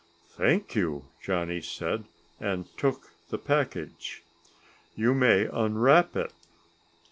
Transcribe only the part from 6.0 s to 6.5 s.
it."